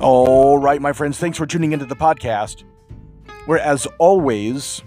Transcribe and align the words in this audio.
All 0.00 0.58
right, 0.58 0.80
my 0.80 0.92
friends, 0.92 1.18
thanks 1.18 1.38
for 1.38 1.44
tuning 1.44 1.72
into 1.72 1.84
the 1.84 1.96
podcast, 1.96 2.62
where, 3.46 3.58
as 3.58 3.84
always, 3.98 4.80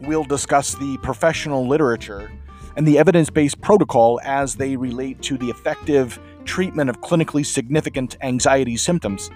we'll 0.00 0.24
discuss 0.24 0.74
the 0.76 0.96
professional 1.02 1.68
literature 1.68 2.30
and 2.74 2.88
the 2.88 2.98
evidence 2.98 3.28
based 3.28 3.60
protocol 3.60 4.18
as 4.24 4.54
they 4.54 4.74
relate 4.74 5.20
to 5.22 5.36
the 5.36 5.50
effective 5.50 6.18
treatment 6.46 6.88
of 6.88 7.02
clinically 7.02 7.44
significant 7.44 8.16
anxiety 8.22 8.78
symptoms. 8.78 9.30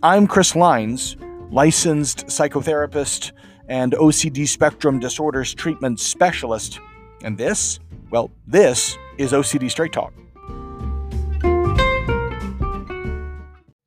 I'm 0.00 0.28
Chris 0.28 0.54
Lines, 0.54 1.16
licensed 1.50 2.26
psychotherapist 2.26 3.32
and 3.66 3.94
OCD 3.94 4.46
spectrum 4.46 5.00
disorders 5.00 5.54
treatment 5.54 5.98
specialist, 5.98 6.78
and 7.24 7.36
this, 7.36 7.80
well, 8.12 8.30
this 8.46 8.96
is 9.18 9.32
OCD 9.32 9.68
Straight 9.68 9.92
Talk. 9.92 10.12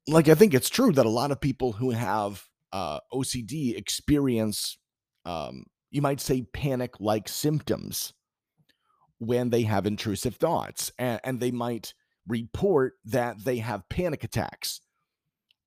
Like 0.10 0.28
I 0.28 0.36
think 0.36 0.54
it's 0.54 0.70
true 0.70 0.92
that 0.94 1.06
a 1.06 1.10
lot 1.10 1.32
of 1.32 1.40
people 1.40 1.74
who 1.74 1.92
have 1.92 2.46
uh, 2.74 3.00
OCD 3.14 3.78
experience, 3.78 4.78
um, 5.26 5.66
you 5.92 6.02
might 6.02 6.20
say, 6.20 6.42
panic-like 6.54 7.28
symptoms 7.28 8.14
when 9.20 9.50
they 9.50 9.64
have 9.64 9.86
intrusive 9.86 10.36
thoughts, 10.36 10.92
and, 10.98 11.20
and 11.24 11.40
they 11.40 11.52
might 11.52 11.94
report 12.28 12.94
that 13.06 13.44
they 13.44 13.58
have 13.58 13.90
panic 13.90 14.24
attacks, 14.24 14.82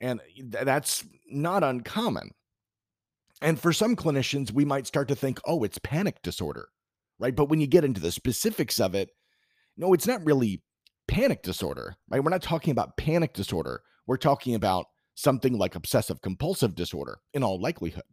and 0.01 0.21
that's 0.49 1.05
not 1.31 1.63
uncommon. 1.63 2.31
And 3.41 3.61
for 3.61 3.73
some 3.73 3.97
clinicians, 3.97 4.53
we 4.53 4.65
might 4.65 4.87
start 4.87 5.09
to 5.09 5.17
think, 5.17 5.41
oh, 5.45 5.65
it's 5.65 5.79
panic 5.79 6.23
disorder, 6.23 6.69
right? 7.19 7.35
But 7.35 7.49
when 7.49 7.61
you 7.61 7.67
get 7.67 7.85
into 7.85 8.01
the 8.01 8.13
specifics 8.13 8.79
of 8.81 8.95
it, 8.95 9.11
no, 9.77 9.93
it's 9.93 10.07
not 10.07 10.25
really 10.25 10.63
panic 11.09 11.43
disorder, 11.43 11.97
right? 12.09 12.23
We're 12.23 12.31
not 12.31 12.43
talking 12.43 12.71
about 12.71 12.97
panic 12.97 13.35
disorder 13.35 13.83
we're 14.07 14.17
talking 14.17 14.55
about 14.55 14.87
something 15.15 15.59
like 15.59 15.75
obsessive 15.75 16.21
compulsive 16.23 16.75
disorder 16.75 17.19
in 17.33 17.43
all 17.43 17.61
likelihood. 17.61 18.05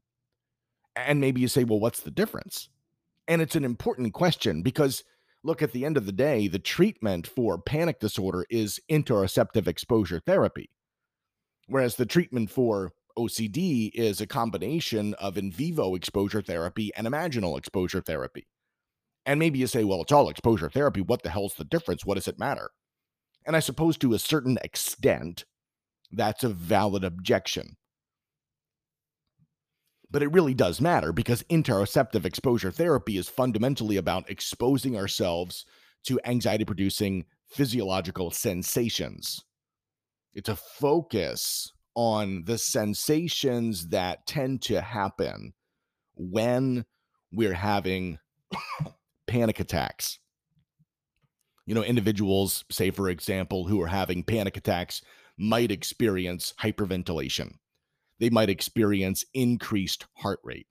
And 0.96 1.22
maybe 1.22 1.42
you 1.42 1.48
say, 1.48 1.64
well, 1.64 1.80
what's 1.80 2.02
the 2.02 2.12
difference? 2.12 2.70
And 3.28 3.42
it's 3.42 3.56
an 3.56 3.64
important 3.64 4.14
question 4.14 4.62
because, 4.62 5.04
look, 5.44 5.62
at 5.62 5.72
the 5.72 5.86
end 5.86 5.98
of 5.98 6.06
the 6.06 6.12
day, 6.12 6.48
the 6.48 6.60
treatment 6.60 7.28
for 7.28 7.62
panic 7.62 8.00
disorder 8.00 8.46
is 8.50 8.80
interoceptive 8.92 9.68
exposure 9.68 10.20
therapy, 10.20 10.70
whereas 11.68 11.96
the 11.96 12.06
treatment 12.06 12.50
for 12.50 12.92
OCD 13.18 13.92
is 13.94 14.22
a 14.22 14.28
combination 14.28 15.14
of 15.16 15.38
in 15.38 15.52
vivo 15.52 15.96
exposure 15.96 16.42
therapy 16.42 16.92
and 16.96 17.06
imaginal 17.06 17.58
exposure 17.58 18.02
therapy. 18.02 18.48
And 19.26 19.40
maybe 19.40 19.60
you 19.60 19.68
say, 19.68 19.84
well, 19.84 20.02
it's 20.02 20.12
all 20.12 20.30
exposure 20.30 20.70
therapy. 20.70 21.02
What 21.02 21.24
the 21.24 21.30
hell's 21.30 21.54
the 21.54 21.66
difference? 21.66 22.06
What 22.06 22.16
does 22.16 22.28
it 22.28 22.40
matter? 22.40 22.72
And 23.46 23.56
I 23.56 23.60
suppose 23.60 23.98
to 23.98 24.14
a 24.14 24.20
certain 24.20 24.58
extent, 24.64 25.46
that's 26.12 26.44
a 26.44 26.50
valid 26.50 27.04
objection. 27.04 27.76
But 30.12 30.24
it 30.24 30.32
really 30.32 30.56
does 30.56 30.82
matter 30.82 31.12
because 31.12 31.44
interoceptive 31.44 32.26
exposure 32.26 32.72
therapy 32.72 33.18
is 33.18 33.30
fundamentally 33.30 33.98
about 33.98 34.30
exposing 34.30 34.98
ourselves 34.98 35.66
to 36.06 36.20
anxiety 36.26 36.66
producing 36.66 37.26
physiological 37.48 38.32
sensations. 38.32 39.44
It's 40.34 40.50
a 40.50 40.56
focus 40.56 41.74
on 41.96 42.44
the 42.46 42.58
sensations 42.58 43.90
that 43.90 44.26
tend 44.26 44.62
to 44.64 44.82
happen 44.82 45.54
when 46.16 46.86
we're 47.32 47.54
having 47.54 48.20
panic 49.28 49.60
attacks. 49.60 50.20
You 51.66 51.76
know, 51.76 51.84
individuals, 51.84 52.66
say, 52.72 52.90
for 52.90 53.10
example, 53.10 53.68
who 53.68 53.80
are 53.82 53.88
having 53.88 54.24
panic 54.24 54.58
attacks 54.58 55.02
might 55.40 55.72
experience 55.72 56.54
hyperventilation. 56.62 57.54
They 58.20 58.30
might 58.30 58.50
experience 58.50 59.24
increased 59.34 60.06
heart 60.18 60.40
rate. 60.44 60.68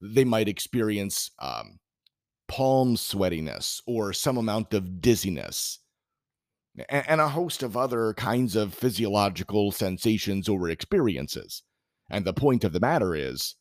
They 0.00 0.24
might 0.24 0.48
experience 0.48 1.30
um, 1.38 1.78
palm 2.48 2.96
sweatiness 2.96 3.80
or 3.86 4.12
some 4.12 4.38
amount 4.38 4.72
of 4.72 5.00
dizziness 5.00 5.80
and, 6.88 7.20
a 7.20 7.28
host 7.28 7.62
of 7.62 7.76
other 7.76 8.12
kinds 8.14 8.54
of 8.56 8.74
physiological 8.74 9.72
sensations 9.72 10.48
or 10.48 10.68
experiences. 10.68 11.62
And 12.10 12.24
the 12.24 12.34
point 12.34 12.64
of 12.64 12.72
the 12.72 12.80
matter 12.80 13.14
is, 13.14 13.56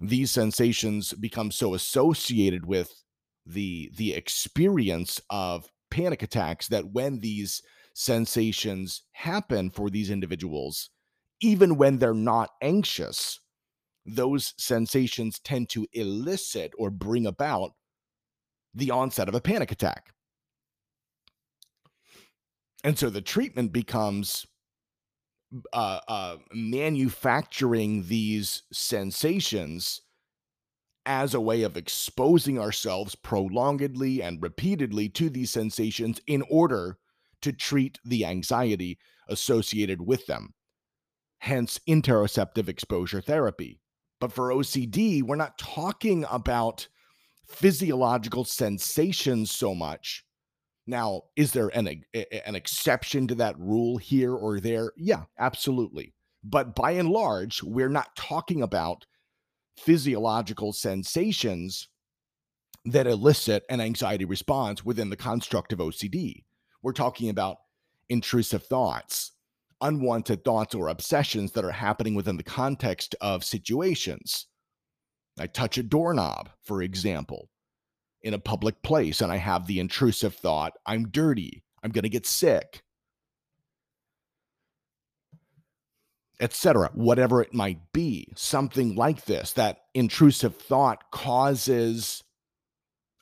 these 0.00 0.30
sensations 0.30 1.12
become 1.14 1.50
so 1.50 1.74
associated 1.74 2.66
with 2.66 3.02
the 3.46 3.90
the 3.96 4.12
experience 4.12 5.20
of 5.30 5.70
panic 5.90 6.22
attacks 6.22 6.68
that 6.68 6.92
when 6.92 7.20
these 7.20 7.62
sensations 7.98 9.04
happen 9.12 9.70
for 9.70 9.88
these 9.88 10.10
individuals, 10.10 10.90
even 11.40 11.78
when 11.78 11.96
they're 11.96 12.12
not 12.12 12.50
anxious, 12.60 13.40
those 14.04 14.52
sensations 14.58 15.38
tend 15.38 15.70
to 15.70 15.86
elicit 15.94 16.72
or 16.78 16.90
bring 16.90 17.26
about 17.26 17.70
the 18.74 18.90
onset 18.90 19.30
of 19.30 19.34
a 19.34 19.40
panic 19.40 19.72
attack. 19.72 20.12
And 22.84 22.98
so 22.98 23.08
the 23.08 23.22
treatment 23.22 23.72
becomes 23.72 24.46
uh, 25.72 26.00
uh, 26.06 26.36
manufacturing 26.52 28.08
these 28.08 28.64
sensations 28.70 30.02
as 31.06 31.32
a 31.32 31.40
way 31.40 31.62
of 31.62 31.78
exposing 31.78 32.58
ourselves 32.58 33.14
prolongedly 33.14 34.22
and 34.22 34.42
repeatedly 34.42 35.08
to 35.08 35.30
these 35.30 35.50
sensations 35.50 36.20
in 36.26 36.42
order 36.50 36.98
to 37.42 37.52
treat 37.52 37.98
the 38.04 38.24
anxiety 38.24 38.98
associated 39.28 40.02
with 40.02 40.26
them. 40.26 40.54
Hence, 41.38 41.80
interoceptive 41.88 42.68
exposure 42.68 43.20
therapy. 43.20 43.80
But 44.20 44.32
for 44.32 44.50
OCD, 44.50 45.22
we're 45.22 45.36
not 45.36 45.58
talking 45.58 46.24
about 46.30 46.88
physiological 47.46 48.44
sensations 48.44 49.50
so 49.50 49.74
much. 49.74 50.24
Now, 50.86 51.22
is 51.34 51.52
there 51.52 51.68
an, 51.68 52.02
an 52.46 52.54
exception 52.54 53.26
to 53.28 53.34
that 53.36 53.58
rule 53.58 53.98
here 53.98 54.34
or 54.34 54.60
there? 54.60 54.92
Yeah, 54.96 55.24
absolutely. 55.38 56.14
But 56.44 56.76
by 56.76 56.92
and 56.92 57.08
large, 57.08 57.62
we're 57.62 57.88
not 57.88 58.14
talking 58.16 58.62
about 58.62 59.04
physiological 59.76 60.72
sensations 60.72 61.88
that 62.84 63.06
elicit 63.06 63.64
an 63.68 63.80
anxiety 63.80 64.24
response 64.24 64.84
within 64.84 65.10
the 65.10 65.16
construct 65.16 65.72
of 65.72 65.80
OCD. 65.80 66.44
We're 66.86 66.92
talking 66.92 67.30
about 67.30 67.56
intrusive 68.08 68.62
thoughts, 68.62 69.32
unwanted 69.80 70.44
thoughts 70.44 70.72
or 70.72 70.86
obsessions 70.86 71.50
that 71.50 71.64
are 71.64 71.72
happening 71.72 72.14
within 72.14 72.36
the 72.36 72.44
context 72.44 73.16
of 73.20 73.42
situations. 73.42 74.46
I 75.36 75.48
touch 75.48 75.78
a 75.78 75.82
doorknob, 75.82 76.48
for 76.62 76.82
example, 76.82 77.50
in 78.22 78.34
a 78.34 78.38
public 78.38 78.82
place, 78.84 79.20
and 79.20 79.32
I 79.32 79.38
have 79.38 79.66
the 79.66 79.80
intrusive 79.80 80.36
thought, 80.36 80.74
I'm 80.86 81.08
dirty, 81.08 81.64
I'm 81.82 81.90
going 81.90 82.04
to 82.04 82.08
get 82.08 82.24
sick, 82.24 82.84
etc. 86.38 86.92
Whatever 86.94 87.42
it 87.42 87.52
might 87.52 87.80
be, 87.92 88.28
something 88.36 88.94
like 88.94 89.24
this, 89.24 89.52
that 89.54 89.78
intrusive 89.92 90.54
thought 90.54 91.10
causes 91.10 92.22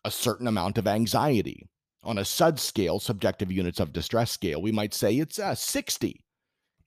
a 0.04 0.10
certain 0.10 0.46
amount 0.46 0.76
of 0.76 0.86
anxiety 0.86 1.70
on 2.04 2.18
a 2.18 2.24
SUD 2.24 2.60
scale, 2.60 3.00
subjective 3.00 3.50
units 3.50 3.80
of 3.80 3.92
distress 3.92 4.30
scale, 4.30 4.60
we 4.60 4.72
might 4.72 4.94
say 4.94 5.16
it's 5.16 5.38
a 5.38 5.56
60. 5.56 6.24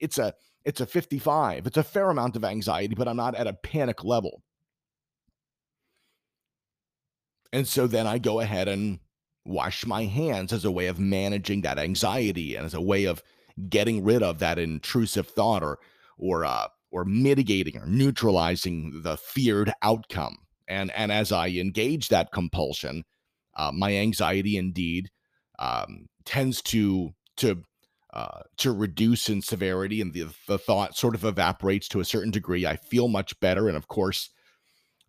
It's 0.00 0.18
a 0.18 0.34
it's 0.64 0.80
a 0.80 0.86
55. 0.86 1.66
It's 1.66 1.76
a 1.76 1.82
fair 1.82 2.10
amount 2.10 2.36
of 2.36 2.44
anxiety, 2.44 2.94
but 2.94 3.08
I'm 3.08 3.16
not 3.16 3.34
at 3.34 3.46
a 3.46 3.52
panic 3.52 4.04
level. 4.04 4.42
And 7.52 7.66
so 7.66 7.86
then 7.86 8.06
I 8.06 8.18
go 8.18 8.40
ahead 8.40 8.68
and 8.68 8.98
wash 9.46 9.86
my 9.86 10.04
hands 10.04 10.52
as 10.52 10.64
a 10.64 10.70
way 10.70 10.86
of 10.86 10.98
managing 10.98 11.62
that 11.62 11.78
anxiety 11.78 12.54
and 12.54 12.66
as 12.66 12.74
a 12.74 12.80
way 12.80 13.04
of 13.04 13.22
getting 13.70 14.04
rid 14.04 14.22
of 14.22 14.38
that 14.40 14.58
intrusive 14.58 15.26
thought 15.26 15.62
or 15.62 15.78
or 16.18 16.44
uh 16.44 16.68
or 16.90 17.04
mitigating 17.04 17.76
or 17.78 17.86
neutralizing 17.86 19.02
the 19.02 19.16
feared 19.16 19.72
outcome. 19.82 20.36
And 20.68 20.90
and 20.92 21.10
as 21.10 21.32
I 21.32 21.48
engage 21.48 22.08
that 22.08 22.32
compulsion, 22.32 23.04
uh, 23.58 23.72
my 23.72 23.94
anxiety 23.96 24.56
indeed 24.56 25.10
um, 25.58 26.06
tends 26.24 26.62
to 26.62 27.10
to 27.36 27.62
uh, 28.14 28.40
to 28.56 28.72
reduce 28.72 29.28
in 29.28 29.42
severity, 29.42 30.00
and 30.00 30.14
the 30.14 30.26
the 30.46 30.58
thought 30.58 30.96
sort 30.96 31.14
of 31.14 31.24
evaporates 31.24 31.88
to 31.88 32.00
a 32.00 32.04
certain 32.04 32.30
degree. 32.30 32.66
I 32.66 32.76
feel 32.76 33.08
much 33.08 33.38
better, 33.40 33.68
and 33.68 33.76
of 33.76 33.88
course, 33.88 34.30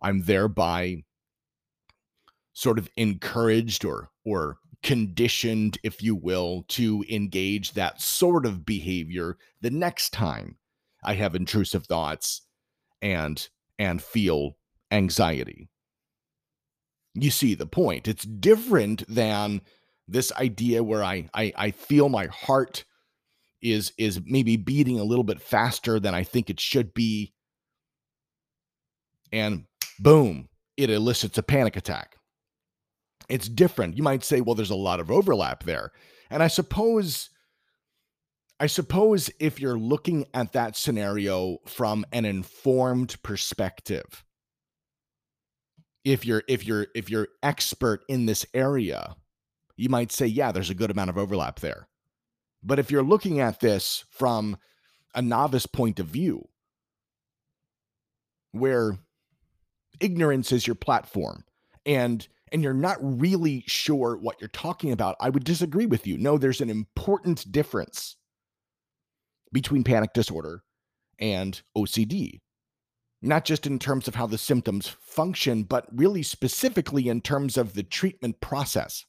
I'm 0.01 0.24
thereby 0.24 1.04
sort 2.54 2.80
of 2.80 2.90
encouraged 2.98 3.86
or 3.86 4.10
or 4.25 4.57
conditioned, 4.81 5.78
if 5.84 6.01
you 6.01 6.16
will, 6.16 6.66
to 6.69 7.06
engage 7.10 7.74
that 7.74 8.01
sort 8.01 8.46
of 8.46 8.66
behavior 8.66 9.38
the 9.62 9.69
next 9.69 10.12
time 10.12 10.57
I 11.04 11.13
have 11.16 11.36
intrusive 11.36 11.86
thoughts 11.86 12.42
and 13.01 13.48
and 13.78 14.01
feel 14.01 14.57
anxiety 14.92 15.69
you 17.21 17.31
see 17.31 17.56
the 17.56 17.66
point. 17.66 18.07
It's 18.07 18.24
different 18.24 19.04
than 19.07 19.62
this 20.07 20.31
idea 20.33 20.83
where 20.83 21.04
I, 21.04 21.30
I 21.33 21.54
I 21.56 21.71
feel 21.71 22.10
my 22.10 22.27
heart 22.27 22.86
is 23.62 23.94
is 23.98 24.21
maybe 24.25 24.57
beating 24.57 25.00
a 25.00 25.04
little 25.04 25.24
bit 25.24 25.42
faster 25.42 26.00
than 26.00 26.16
I 26.16 26.24
think 26.24 26.50
it 26.50 26.60
should 26.60 26.94
be 26.94 27.33
and 29.31 29.66
boom, 30.00 30.50
it 30.77 30.89
elicits 30.89 31.38
a 31.38 31.44
panic 31.44 31.75
attack. 31.75 32.16
It's 33.27 33.48
different. 33.48 33.95
You 33.95 34.04
might 34.04 34.24
say, 34.24 34.42
well, 34.42 34.56
there's 34.56 34.72
a 34.72 34.75
lot 34.75 35.00
of 35.00 35.12
overlap 35.12 35.63
there. 35.63 35.92
And 36.31 36.42
I 36.42 36.48
suppose 36.48 37.30
I 38.60 38.68
suppose 38.68 39.30
if 39.39 39.60
you're 39.60 39.80
looking 39.80 40.25
at 40.33 40.51
that 40.51 40.75
scenario 40.75 41.60
from 41.65 42.06
an 42.12 42.25
informed 42.25 43.22
perspective, 43.24 44.25
if 46.10 46.26
you're 46.26 46.44
if 46.48 46.66
you're 46.66 46.88
if 46.96 47.10
you're 47.10 47.28
expert 47.44 48.04
in 48.08 48.26
this 48.26 48.46
area, 48.54 49.16
you 49.78 49.90
might 49.90 50.12
say, 50.12 50.26
yeah, 50.26 50.52
there's 50.52 50.70
a 50.70 50.76
good 50.76 50.92
amount 50.92 51.10
of 51.10 51.18
overlap 51.18 51.60
there. 51.60 51.88
But 52.64 52.80
if 52.80 52.92
you're 52.92 53.04
looking 53.04 53.40
at 53.40 53.60
this 53.60 54.06
from 54.10 54.58
a 55.16 55.22
novice 55.22 55.66
point 55.66 56.00
of 56.00 56.08
view, 56.08 56.48
where 58.52 58.98
ignorance 60.00 60.52
is 60.52 60.66
your 60.66 60.76
platform 60.76 61.44
and 61.86 62.28
and 62.52 62.64
you're 62.64 62.74
not 62.74 62.98
really 63.02 63.64
sure 63.68 64.18
what 64.18 64.42
you're 64.42 64.48
talking 64.48 64.92
about, 64.92 65.16
I 65.20 65.30
would 65.30 65.44
disagree 65.44 65.86
with 65.86 66.08
you. 66.08 66.18
No, 66.18 66.38
there's 66.38 66.62
an 66.62 66.70
important 66.70 67.52
difference 67.52 68.16
between 69.54 69.84
panic 69.84 70.14
disorder 70.14 70.64
and 71.20 71.62
OCD. 71.78 72.40
Not 73.21 73.45
just 73.45 73.68
in 73.68 73.80
terms 73.80 74.07
of 74.07 74.16
how 74.16 74.27
the 74.27 74.38
symptoms 74.38 74.88
function, 74.88 75.63
but 75.63 75.86
really 75.92 76.24
specifically 76.24 77.10
in 77.10 77.21
terms 77.21 77.57
of 77.57 77.74
the 77.74 77.83
treatment 77.83 78.39
process. 78.39 79.06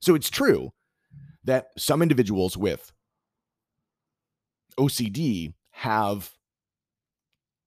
So 0.00 0.14
it's 0.14 0.30
true 0.30 0.72
that 1.44 1.68
some 1.76 2.02
individuals 2.02 2.56
with 2.56 2.92
OCD 4.78 5.54
have 5.70 6.32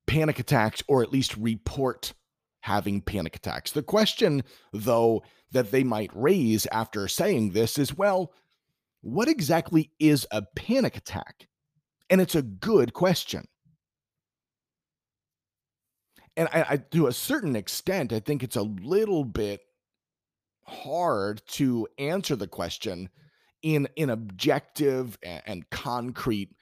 panic 0.07 0.39
attacks 0.39 0.81
or 0.87 1.03
at 1.03 1.11
least 1.11 1.35
report 1.37 2.13
having 2.61 3.01
panic 3.01 3.35
attacks. 3.35 3.71
The 3.71 3.83
question, 3.83 4.43
though, 4.73 5.23
that 5.51 5.71
they 5.71 5.83
might 5.83 6.11
raise 6.13 6.65
after 6.71 7.07
saying 7.07 7.51
this 7.51 7.77
is 7.77 7.97
well, 7.97 8.33
what 9.01 9.27
exactly 9.27 9.91
is 9.99 10.25
a 10.31 10.43
panic 10.55 10.97
attack? 10.97 11.47
And 12.09 12.19
it's 12.19 12.35
a 12.35 12.41
good 12.41 12.93
question. 12.93 13.47
And 16.39 16.47
I, 16.53 16.65
I, 16.69 16.77
to 16.77 17.07
a 17.07 17.11
certain 17.11 17.57
extent, 17.57 18.13
I 18.13 18.21
think 18.21 18.43
it's 18.43 18.55
a 18.55 18.61
little 18.61 19.25
bit 19.25 19.59
hard 20.63 21.41
to 21.47 21.85
answer 21.97 22.37
the 22.37 22.47
question 22.47 23.09
in 23.61 23.89
in 23.97 24.09
objective 24.09 25.17
and, 25.21 25.41
and 25.45 25.69
concrete 25.69 26.55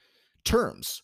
terms. 0.44 1.02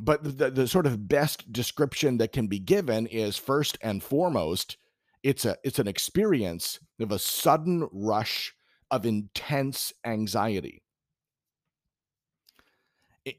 But 0.00 0.38
the, 0.38 0.50
the 0.50 0.66
sort 0.66 0.86
of 0.86 1.08
best 1.08 1.52
description 1.52 2.16
that 2.18 2.32
can 2.32 2.46
be 2.46 2.58
given 2.58 3.06
is 3.06 3.36
first 3.36 3.76
and 3.82 4.02
foremost 4.02 4.78
it's 5.22 5.44
a 5.44 5.58
it's 5.62 5.78
an 5.78 5.88
experience 5.88 6.78
of 6.98 7.12
a 7.12 7.18
sudden 7.18 7.86
rush 7.92 8.54
of 8.90 9.04
intense 9.04 9.92
anxiety 10.06 10.82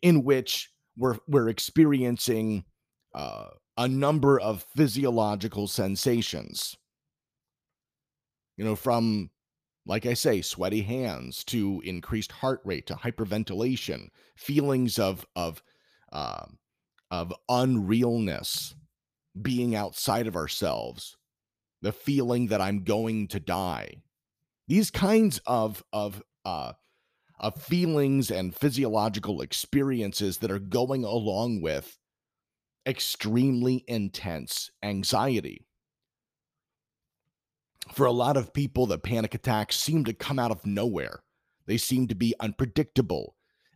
in 0.04 0.24
which 0.24 0.70
we're 0.96 1.18
we're 1.28 1.50
experiencing 1.50 2.64
uh, 3.16 3.48
a 3.80 3.88
number 3.88 4.40
of 4.40 4.66
physiological 4.76 5.68
sensations 5.68 6.78
you 8.58 8.64
know 8.64 8.76
from 8.76 9.31
like 9.88 10.06
i 10.06 10.14
say 10.14 10.42
sweaty 10.42 10.81
hands 10.81 11.44
to 11.44 11.81
increased 11.84 12.31
heart 12.31 12.62
rate 12.64 12.86
to 12.86 12.94
hyperventilation 12.94 14.10
feelings 14.36 15.00
of 15.00 15.26
of 15.36 15.64
uh, 16.12 16.46
of 17.12 17.34
unrealness, 17.50 18.74
being 19.40 19.76
outside 19.76 20.28
of 20.28 20.36
ourselves, 20.36 21.18
the 21.82 21.92
feeling 21.92 22.48
that 22.48 22.62
I'm 22.62 22.84
going 22.84 23.28
to 23.30 23.40
die. 23.40 24.02
These 24.68 24.92
kinds 24.92 25.40
of 25.46 25.84
of 25.94 26.24
uh, 26.46 26.74
of 27.40 27.62
feelings 27.62 28.30
and 28.32 28.56
physiological 28.56 29.42
experiences 29.42 30.40
that 30.40 30.52
are 30.52 30.60
going 30.60 31.04
along 31.04 31.62
with 31.62 31.98
extremely 32.89 33.86
intense 33.88 34.71
anxiety. 34.83 35.65
For 37.94 38.06
a 38.06 38.12
lot 38.12 38.36
of 38.36 38.53
people, 38.53 38.86
the 38.86 38.97
panic 38.97 39.33
attacks 39.33 39.77
seem 39.77 40.03
to 40.06 40.13
come 40.13 40.39
out 40.39 40.51
of 40.51 40.65
nowhere. 40.65 41.21
They 41.65 41.77
seem 41.77 42.07
to 42.07 42.15
be 42.15 42.33
unpredictable 42.39 43.36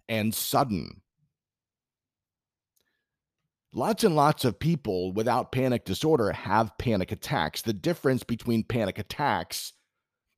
and 0.09 0.33
sudden 0.33 1.01
lots 3.73 4.03
and 4.03 4.15
lots 4.15 4.45
of 4.45 4.59
people 4.59 5.11
without 5.11 5.51
panic 5.51 5.83
disorder 5.85 6.31
have 6.31 6.77
panic 6.77 7.11
attacks. 7.11 7.61
The 7.61 7.73
difference 7.73 8.23
between 8.23 8.63
panic 8.63 8.99
attacks 8.99 9.73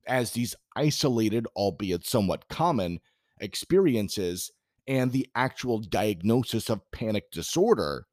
as 0.06 0.32
these 0.32 0.54
isolated, 0.74 1.46
albeit 1.56 2.06
somewhat 2.06 2.48
common, 2.48 3.00
experiences 3.40 4.50
and 4.86 5.12
the 5.12 5.28
actual 5.34 5.78
diagnosis 5.78 6.70
of 6.70 6.90
panic 6.92 7.30
disorder 7.30 8.06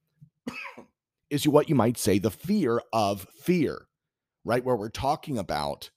is 1.29 1.47
what 1.47 1.69
you 1.69 1.75
might 1.75 1.97
say 1.97 2.19
the 2.19 2.31
fear 2.31 2.81
of 2.91 3.27
fear, 3.41 3.87
right? 4.45 4.63
Where 4.63 4.75
we're 4.75 4.89
talking 4.89 5.37
about 5.37 5.89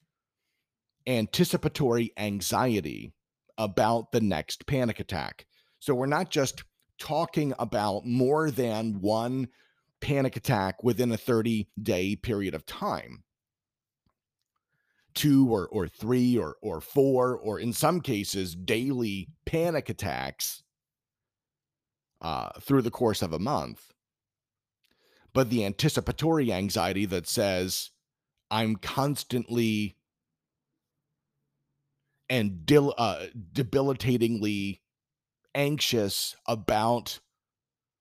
anticipatory 1.06 2.12
anxiety 2.16 3.12
about 3.58 4.12
the 4.12 4.20
next 4.20 4.66
panic 4.66 5.00
attack. 5.00 5.46
So 5.78 5.94
we're 5.94 6.06
not 6.06 6.30
just 6.30 6.64
talking 6.98 7.52
about 7.58 8.06
more 8.06 8.50
than 8.50 9.00
one 9.00 9.48
panic 10.00 10.36
attack 10.36 10.82
within 10.82 11.12
a 11.12 11.16
30 11.16 11.68
day 11.82 12.16
period 12.16 12.54
of 12.54 12.66
time 12.66 13.22
two 15.14 15.48
or 15.48 15.66
or 15.68 15.88
three 15.88 16.38
or 16.38 16.56
or 16.60 16.80
four 16.80 17.36
or 17.38 17.58
in 17.58 17.72
some 17.72 18.00
cases 18.00 18.54
daily 18.54 19.28
panic 19.46 19.88
attacks 19.88 20.62
uh, 22.20 22.50
through 22.60 22.82
the 22.82 22.90
course 22.90 23.22
of 23.22 23.32
a 23.32 23.38
month 23.38 23.92
but 25.36 25.50
the 25.50 25.64
anticipatory 25.64 26.52
anxiety 26.52 27.04
that 27.04 27.26
says 27.28 27.90
i'm 28.50 28.76
constantly 28.76 29.96
and 32.28 32.66
dil- 32.66 32.94
uh, 32.98 33.26
debilitatingly 33.52 34.80
anxious 35.54 36.36
about 36.46 37.20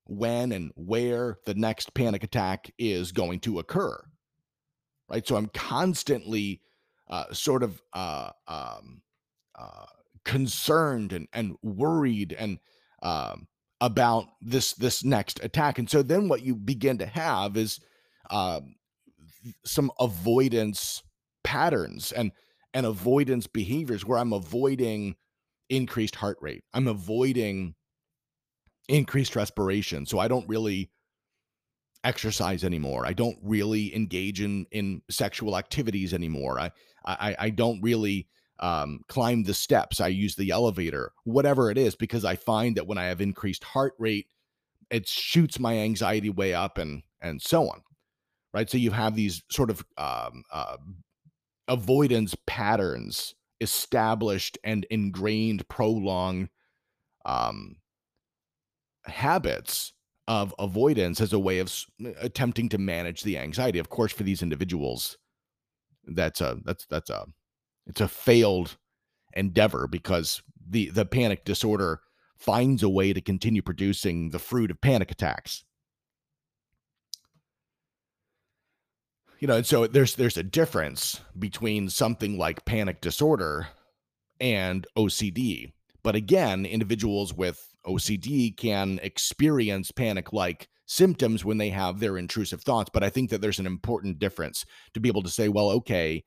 when 0.06 0.52
and 0.52 0.72
where 0.76 1.38
the 1.46 1.54
next 1.54 1.94
panic 1.94 2.24
attack 2.24 2.72
is 2.78 3.12
going 3.12 3.40
to 3.40 3.60
occur. 3.60 4.04
Right. 5.10 5.26
So 5.26 5.36
I'm 5.36 5.48
constantly 5.48 6.62
uh, 7.10 7.32
sort 7.32 7.64
of 7.64 7.82
uh, 7.94 8.32
um, 8.48 9.02
uh, 9.58 9.86
concerned 10.24 11.14
and, 11.14 11.28
and 11.32 11.56
worried 11.62 12.34
and 12.38 12.60
um, 13.04 13.48
about 13.86 14.26
this 14.42 14.74
this 14.74 15.04
next 15.04 15.40
attack. 15.44 15.78
And 15.78 15.88
so 15.88 16.02
then 16.02 16.28
what 16.28 16.42
you 16.42 16.56
begin 16.56 16.98
to 16.98 17.06
have 17.06 17.56
is 17.56 17.80
um, 18.32 18.76
some 19.64 19.92
avoidance 20.00 21.04
patterns 21.44 22.12
and 22.12 22.32
and 22.74 22.88
avoidance 22.88 23.46
behaviors 23.46 24.04
where 24.04 24.18
I'm 24.18 24.34
avoiding 24.34 25.16
increased 25.70 26.16
heart 26.16 26.38
rate. 26.42 26.64
I'm 26.74 26.88
avoiding 26.88 27.76
increased 28.90 29.36
respiration. 29.36 30.08
So 30.08 30.18
I 30.18 30.28
don't 30.28 30.50
really 30.50 30.90
exercise 32.04 32.64
anymore. 32.64 33.06
I 33.06 33.14
don't 33.14 33.38
really 33.44 33.96
engage 33.96 34.42
in 34.42 34.66
in 34.72 35.04
sexual 35.12 35.58
activities 35.58 36.12
anymore. 36.12 36.60
I 36.60 36.72
I, 37.06 37.36
I 37.38 37.50
don't 37.52 37.82
really 37.84 38.28
um, 38.60 39.02
climb 39.08 39.44
the 39.44 39.54
steps. 39.54 40.00
I 40.00 40.08
use 40.08 40.36
the 40.36 40.52
elevator, 40.52 41.12
whatever 41.24 41.70
it 41.70 41.78
is, 41.78 41.96
because 41.96 42.26
I 42.26 42.36
find 42.36 42.78
that 42.78 42.88
when 42.88 42.98
I 42.98 43.06
have 43.06 43.22
increased 43.22 43.64
heart 43.64 43.94
rate, 44.00 44.28
it 44.90 45.08
shoots 45.08 45.60
my 45.60 45.78
anxiety 45.80 46.30
way 46.30 46.54
up 46.54 46.78
and 46.78 47.04
and 47.22 47.42
so 47.42 47.70
on. 47.70 47.82
Right. 48.54 48.70
So 48.70 48.78
you 48.78 48.92
have 48.92 49.16
these 49.16 49.44
sort 49.52 49.70
of 49.70 49.86
um, 49.98 50.44
uh, 50.52 50.78
avoidance 51.68 52.36
patterns 52.48 53.34
established 53.60 54.58
and 54.64 54.86
ingrained 54.90 55.68
prolonged 55.68 56.50
um, 57.26 57.78
habits 59.06 59.94
of 60.28 60.56
avoidance 60.58 61.22
as 61.22 61.34
a 61.34 61.40
way 61.40 61.60
of 61.60 61.72
attempting 62.20 62.70
to 62.70 62.78
manage 62.78 63.24
the 63.24 63.38
anxiety. 63.38 63.80
Of 63.80 63.90
course, 63.90 64.12
for 64.12 64.24
these 64.24 64.42
individuals, 64.42 65.18
that's 66.06 66.42
a 66.42 66.58
that's 66.64 66.86
that's 66.86 67.10
a 67.10 67.26
it's 67.88 68.02
a 68.02 68.08
failed 68.08 68.78
endeavor 69.34 69.88
because 69.88 70.42
the 70.68 70.90
the 70.90 71.06
panic 71.06 71.46
disorder 71.46 72.02
finds 72.38 72.84
a 72.84 72.90
way 72.90 73.14
to 73.14 73.22
continue 73.22 73.62
producing 73.62 74.32
the 74.32 74.40
fruit 74.40 74.72
of 74.72 74.82
panic 74.82 75.12
attacks. 75.12 75.64
you 79.40 79.48
know, 79.48 79.58
and 79.58 79.66
so 79.66 79.88
there's 79.88 80.16
there's 80.16 80.38
a 80.38 80.44
difference 80.44 81.22
between 81.38 81.90
something 81.90 82.38
like 82.38 82.66
panic 82.66 83.02
disorder 83.02 83.68
and 84.40 84.88
OCD. 84.98 85.72
But 86.04 86.16
again, 86.16 86.66
individuals 86.66 87.34
with 87.34 87.74
OCD 87.86 88.56
can 88.56 89.00
experience 89.04 89.92
panic 89.92 90.32
like 90.34 90.68
symptoms 90.86 91.44
when 91.44 91.58
they 91.58 91.70
have 91.70 92.00
their 92.00 92.18
intrusive 92.18 92.62
thoughts. 92.62 92.90
But 92.94 93.04
I 93.04 93.10
think 93.10 93.30
that 93.30 93.42
there's 93.42 93.60
an 93.60 93.66
important 93.66 94.20
difference 94.20 94.66
to 94.94 95.00
be 95.00 95.10
able 95.10 95.24
to 95.24 95.30
say, 95.30 95.50
well, 95.50 95.70
okay. 95.70 96.24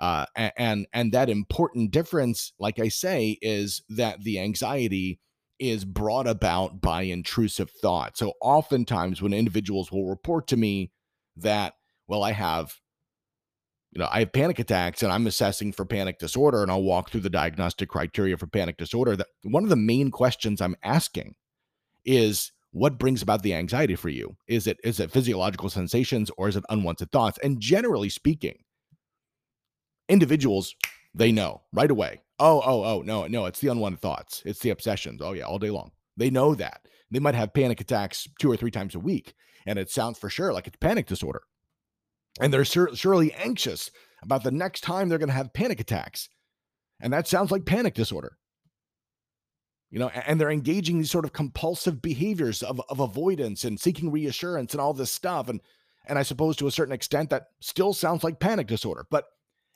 Uh, 0.00 0.24
and 0.56 0.86
and 0.94 1.12
that 1.12 1.28
important 1.28 1.90
difference, 1.90 2.54
like 2.58 2.80
I 2.80 2.88
say, 2.88 3.38
is 3.42 3.82
that 3.90 4.22
the 4.24 4.40
anxiety 4.40 5.20
is 5.58 5.84
brought 5.84 6.26
about 6.26 6.80
by 6.80 7.02
intrusive 7.02 7.70
thought. 7.70 8.16
So 8.16 8.32
oftentimes 8.40 9.20
when 9.20 9.34
individuals 9.34 9.92
will 9.92 10.08
report 10.08 10.46
to 10.48 10.56
me 10.56 10.90
that, 11.36 11.74
well, 12.08 12.22
I 12.22 12.32
have, 12.32 12.74
you 13.92 14.00
know, 14.00 14.08
I 14.10 14.20
have 14.20 14.32
panic 14.32 14.58
attacks 14.58 15.02
and 15.02 15.12
I'm 15.12 15.26
assessing 15.26 15.72
for 15.72 15.84
panic 15.84 16.18
disorder 16.18 16.62
and 16.62 16.70
I'll 16.70 16.82
walk 16.82 17.10
through 17.10 17.20
the 17.20 17.28
diagnostic 17.28 17.90
criteria 17.90 18.38
for 18.38 18.46
panic 18.46 18.78
disorder. 18.78 19.16
That 19.16 19.26
one 19.42 19.64
of 19.64 19.68
the 19.68 19.76
main 19.76 20.10
questions 20.10 20.62
I'm 20.62 20.76
asking 20.82 21.34
is 22.06 22.52
what 22.70 22.98
brings 22.98 23.20
about 23.20 23.42
the 23.42 23.52
anxiety 23.52 23.96
for 23.96 24.08
you? 24.08 24.36
Is 24.46 24.66
it 24.66 24.78
is 24.82 24.98
it 24.98 25.10
physiological 25.10 25.68
sensations 25.68 26.30
or 26.38 26.48
is 26.48 26.56
it 26.56 26.64
unwanted 26.70 27.12
thoughts? 27.12 27.38
And 27.42 27.60
generally 27.60 28.08
speaking, 28.08 28.62
individuals 30.10 30.74
they 31.14 31.32
know 31.32 31.62
right 31.72 31.90
away. 31.90 32.22
Oh, 32.38 32.62
oh, 32.64 32.84
oh, 32.84 33.02
no, 33.02 33.26
no, 33.26 33.46
it's 33.46 33.60
the 33.60 33.68
unwanted 33.68 34.00
thoughts. 34.00 34.42
It's 34.44 34.60
the 34.60 34.70
obsessions. 34.70 35.20
Oh, 35.22 35.32
yeah, 35.32 35.44
all 35.44 35.58
day 35.58 35.70
long. 35.70 35.92
They 36.16 36.30
know 36.30 36.54
that. 36.54 36.86
They 37.10 37.18
might 37.18 37.34
have 37.34 37.52
panic 37.52 37.80
attacks 37.80 38.28
two 38.38 38.50
or 38.50 38.56
three 38.56 38.70
times 38.70 38.94
a 38.94 39.00
week. 39.00 39.34
And 39.66 39.78
it 39.78 39.90
sounds 39.90 40.18
for 40.18 40.30
sure 40.30 40.52
like 40.52 40.66
it's 40.66 40.76
panic 40.76 41.06
disorder. 41.06 41.42
And 42.40 42.52
they're 42.52 42.64
sur- 42.64 42.94
surely 42.94 43.32
anxious 43.34 43.90
about 44.22 44.44
the 44.44 44.50
next 44.50 44.82
time 44.82 45.08
they're 45.08 45.18
going 45.18 45.28
to 45.28 45.34
have 45.34 45.52
panic 45.52 45.80
attacks. 45.80 46.28
And 47.00 47.12
that 47.12 47.28
sounds 47.28 47.50
like 47.50 47.64
panic 47.64 47.94
disorder. 47.94 48.36
You 49.90 49.98
know, 49.98 50.08
and 50.08 50.40
they're 50.40 50.50
engaging 50.50 50.98
these 50.98 51.10
sort 51.10 51.24
of 51.24 51.32
compulsive 51.32 52.00
behaviors 52.00 52.62
of, 52.62 52.80
of 52.88 53.00
avoidance 53.00 53.64
and 53.64 53.80
seeking 53.80 54.12
reassurance 54.12 54.72
and 54.72 54.80
all 54.80 54.94
this 54.94 55.10
stuff. 55.10 55.48
And 55.48 55.60
and 56.06 56.18
I 56.18 56.22
suppose 56.22 56.56
to 56.56 56.66
a 56.66 56.72
certain 56.72 56.94
extent 56.94 57.30
that 57.30 57.48
still 57.60 57.92
sounds 57.92 58.24
like 58.24 58.40
panic 58.40 58.66
disorder, 58.66 59.06
but 59.10 59.24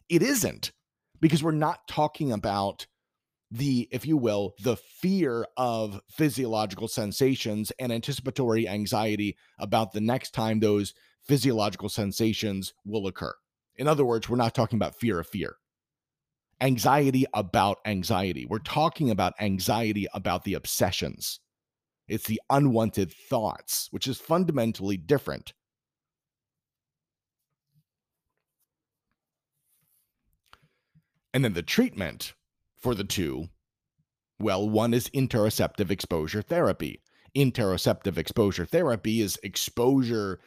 it 0.08 0.22
isn't 0.22 0.72
because 1.20 1.42
we're 1.42 1.52
not 1.52 1.86
talking 1.88 2.32
about 2.32 2.86
the, 3.50 3.88
if 3.92 4.06
you 4.06 4.16
will, 4.16 4.54
the 4.62 4.76
fear 4.76 5.46
of 5.56 6.00
physiological 6.10 6.88
sensations 6.88 7.70
and 7.78 7.92
anticipatory 7.92 8.68
anxiety 8.68 9.36
about 9.58 9.92
the 9.92 10.00
next 10.00 10.32
time 10.32 10.60
those 10.60 10.92
physiological 11.22 11.88
sensations 11.88 12.74
will 12.84 13.06
occur. 13.06 13.32
In 13.76 13.88
other 13.88 14.04
words, 14.04 14.28
we're 14.28 14.36
not 14.36 14.54
talking 14.54 14.76
about 14.76 14.96
fear 14.96 15.20
of 15.20 15.26
fear. 15.26 15.56
Anxiety 16.60 17.26
about 17.34 17.78
anxiety. 17.86 18.46
We're 18.46 18.58
talking 18.58 19.10
about 19.10 19.34
anxiety 19.40 20.06
about 20.14 20.44
the 20.44 20.54
obsessions. 20.54 21.40
It's 22.08 22.26
the 22.26 22.40
unwanted 22.50 23.12
thoughts, 23.12 23.88
which 23.90 24.06
is 24.06 24.18
fundamentally 24.18 24.96
different. 24.96 25.52
And 31.34 31.44
then 31.44 31.52
the 31.52 31.62
treatment 31.62 32.32
for 32.76 32.94
the 32.94 33.04
two, 33.04 33.48
well, 34.38 34.68
one 34.68 34.94
is 34.94 35.10
interoceptive 35.10 35.90
exposure 35.90 36.40
therapy. 36.40 37.02
Interoceptive 37.36 38.16
exposure 38.16 38.64
therapy 38.64 39.20
is 39.20 39.38
exposure 39.42 40.40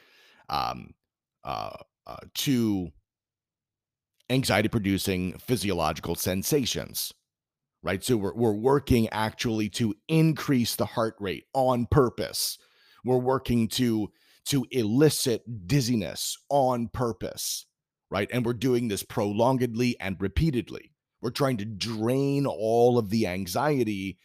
um, 0.50 0.96
uh, 1.44 1.76
uh, 2.08 2.18
to 2.36 2.90
anxiety 4.30 4.70
producing 4.70 5.38
physiological 5.38 6.16
sensations 6.16 7.14
right? 7.84 8.04
So 8.04 8.18
we're, 8.18 8.34
we're 8.34 8.52
working 8.52 9.08
actually 9.10 9.70
to 9.70 9.96
increase 10.08 10.76
the 10.76 10.86
heart 10.86 11.16
rate 11.20 11.46
on 11.54 11.86
purpose. 11.90 12.58
We're 13.06 13.18
working 13.18 13.68
to 13.70 14.10
to 14.48 14.66
elicit 14.72 15.68
dizziness 15.68 16.38
on 16.50 16.88
purpose 16.88 17.66
right? 18.10 18.30
And 18.32 18.46
we're 18.46 18.54
doing 18.54 18.88
this 18.88 19.04
prolongedly 19.04 19.96
and 20.00 20.18
repeatedly. 20.20 20.92
We're 21.22 21.32
trying 21.32 21.58
to 21.58 21.66
drain 21.66 22.46
all 22.46 22.98
of 22.98 23.10
the 23.10 23.28
anxiety 23.28 24.18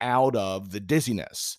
out 0.00 0.36
of 0.36 0.72
the 0.72 0.80
dizziness 0.80 1.58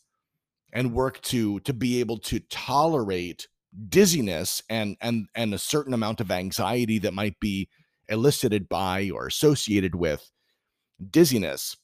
and 0.73 0.93
work 0.93 1.21
to 1.21 1.61
to 1.61 1.73
be 1.73 1.99
able 1.99 2.17
to 2.19 2.39
tolerate 2.39 3.47
dizziness 3.89 4.61
and 4.69 4.97
and 5.01 5.27
and 5.33 5.53
a 5.53 5.57
certain 5.57 5.93
amount 5.93 6.21
of 6.21 6.31
anxiety 6.31 6.99
that 6.99 7.13
might 7.13 7.39
be 7.39 7.69
elicited 8.07 8.69
by 8.69 9.09
or 9.09 9.25
associated 9.25 9.95
with 9.95 10.31
dizziness 11.09 11.77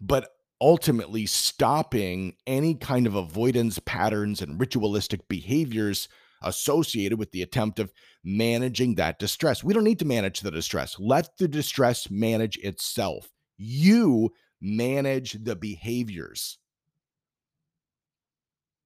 but 0.00 0.30
ultimately 0.60 1.26
stopping 1.26 2.36
any 2.46 2.74
kind 2.74 3.06
of 3.06 3.14
avoidance 3.14 3.78
patterns 3.84 4.42
and 4.42 4.60
ritualistic 4.60 5.26
behaviors 5.28 6.08
associated 6.44 7.18
with 7.18 7.30
the 7.32 7.42
attempt 7.42 7.78
of 7.78 7.92
managing 8.24 8.94
that 8.96 9.18
distress. 9.18 9.64
We 9.64 9.74
don't 9.74 9.84
need 9.84 9.98
to 10.00 10.04
manage 10.04 10.40
the 10.40 10.50
distress. 10.50 10.96
Let 10.98 11.36
the 11.38 11.48
distress 11.48 12.10
manage 12.10 12.56
itself. 12.58 13.30
You 13.56 14.32
manage 14.60 15.42
the 15.44 15.56
behaviors. 15.56 16.58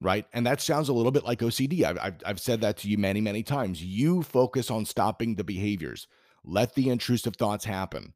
Right. 0.01 0.27
And 0.33 0.47
that 0.47 0.61
sounds 0.61 0.89
a 0.89 0.93
little 0.93 1.13
bit 1.13 1.25
like 1.25 1.41
OCD. 1.41 1.83
I've, 1.83 1.99
I've, 1.99 2.17
I've 2.27 2.41
said 2.41 2.61
that 2.61 2.77
to 2.79 2.89
you 2.89 2.99
many, 2.99 3.21
many 3.21 3.43
times. 3.43 3.83
You 3.83 4.23
focus 4.23 4.71
on 4.71 4.85
stopping 4.85 5.35
the 5.35 5.45
behaviors, 5.45 6.07
let 6.45 6.75
the 6.75 6.91
intrusive 6.91 7.37
thoughts 7.37 7.65
happen. 7.65 8.13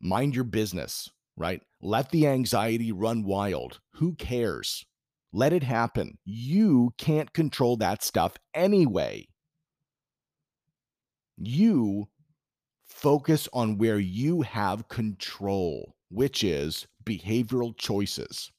Mind 0.00 0.34
your 0.34 0.44
business, 0.44 1.10
right? 1.36 1.62
Let 1.80 2.10
the 2.10 2.26
anxiety 2.26 2.92
run 2.92 3.24
wild. 3.24 3.80
Who 3.94 4.14
cares? 4.14 4.86
Let 5.36 5.52
it 5.52 5.64
happen. 5.64 6.18
You 6.24 6.94
can't 6.96 7.32
control 7.32 7.76
that 7.78 8.04
stuff 8.04 8.36
anyway. 8.54 9.26
You 11.36 12.06
focus 12.86 13.48
on 13.52 13.76
where 13.76 13.98
you 13.98 14.42
have 14.42 14.86
control, 14.86 15.96
which 16.08 16.44
is 16.44 16.86
behavioral 17.02 17.76
choices. 17.76 18.52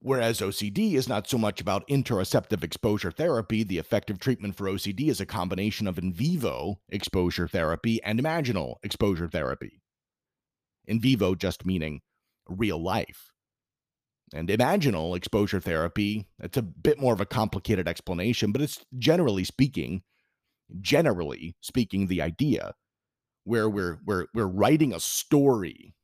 Whereas 0.00 0.40
OCD 0.40 0.94
is 0.94 1.08
not 1.08 1.28
so 1.28 1.38
much 1.38 1.60
about 1.60 1.86
interoceptive 1.86 2.64
exposure 2.64 3.12
therapy, 3.12 3.62
the 3.62 3.78
effective 3.78 4.18
treatment 4.18 4.56
for 4.56 4.64
OCD 4.64 5.08
is 5.08 5.20
a 5.20 5.26
combination 5.26 5.86
of 5.86 5.98
in 5.98 6.12
vivo 6.12 6.80
exposure 6.88 7.46
therapy 7.46 8.02
and 8.02 8.18
imaginal 8.18 8.74
exposure 8.82 9.28
therapy. 9.28 9.80
In 10.84 11.00
vivo 11.00 11.36
just 11.36 11.64
meaning 11.64 12.00
real 12.48 12.82
life. 12.82 13.30
And 14.34 14.48
imaginal 14.48 15.16
exposure 15.16 15.60
therapy, 15.60 16.26
it's 16.38 16.58
a 16.58 16.62
bit 16.62 17.00
more 17.00 17.14
of 17.14 17.20
a 17.20 17.26
complicated 17.26 17.88
explanation, 17.88 18.52
but 18.52 18.60
it's 18.60 18.84
generally 18.98 19.44
speaking, 19.44 20.02
generally 20.80 21.56
speaking, 21.60 22.06
the 22.06 22.22
idea 22.22 22.74
where 23.44 23.68
we're 23.68 23.98
we're 24.04 24.26
we're 24.34 24.46
writing 24.46 24.92
a 24.92 25.00
story. 25.00 25.94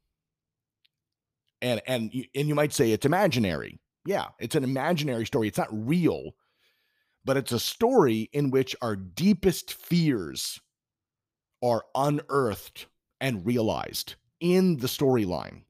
And 1.61 1.83
and 1.87 2.11
and 2.35 2.49
you 2.49 2.55
might 2.55 2.73
say 2.73 2.93
it's 2.93 3.07
imaginary. 3.07 3.79
Yeah, 4.07 4.29
it's 4.39 4.55
an 4.55 4.65
imaginary 4.65 5.27
story. 5.27 5.49
It's 5.49 5.59
not 5.59 5.69
real, 5.71 6.33
but 7.25 7.37
it's 7.37 7.53
a 7.53 7.59
story 7.59 8.29
in 8.33 8.51
which 8.51 8.77
our 8.83 8.97
deepest 8.97 9.73
fears 9.73 10.61
are 11.63 11.85
unearthed 11.95 12.87
and 13.21 13.47
realized 13.47 14.17
in 14.41 14.79
the 14.79 14.87
storyline. 14.87 15.63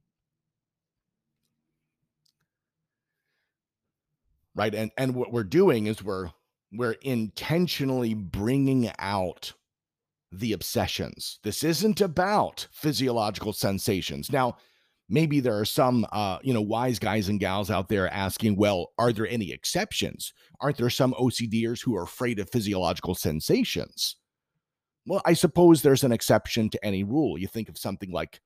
Right? 4.54 4.75
And 4.75 4.90
and 4.96 5.14
what 5.14 5.32
we're 5.32 5.44
doing 5.44 5.87
is 5.87 6.02
we're 6.02 6.30
we're 6.73 6.96
intentionally 7.02 8.14
bringing 8.14 8.90
out 8.99 9.52
the 10.32 10.52
obsessions. 10.52 11.38
This 11.44 11.62
isn't 11.62 12.00
about 12.00 12.66
physiological 12.73 13.52
sensations. 13.52 14.32
Now 14.32 14.56
maybe 15.08 15.38
there 15.40 15.58
are 15.58 15.66
some 15.66 16.06
uh 16.12 16.38
you 16.42 16.52
know 16.52 16.62
wise 16.62 16.99
guys 16.99 17.28
and 17.28 17.38
gals 17.38 17.70
out 17.70 17.88
there 17.88 18.12
asking 18.12 18.56
well 18.56 18.92
are 18.99 19.12
there 19.12 19.28
any 19.28 19.52
exceptions? 19.52 20.32
Aren't 20.61 20.78
there 20.78 20.90
some 20.90 21.14
ocders 21.14 21.82
who 21.82 21.96
are 21.96 22.04
afraid 22.04 22.38
of 22.38 22.50
physiological 22.50 23.14
sensations? 23.14 24.16
Well 25.06 25.23
i 25.25 25.34
suppose 25.34 25.82
there's 25.82 26.04
an 26.04 26.12
exception 26.12 26.70
to 26.70 26.84
any 26.84 27.04
rule. 27.04 27.38
You 27.38 27.46
think 27.46 27.68
of 27.68 27.78
something 27.78 28.11
like 28.11 28.40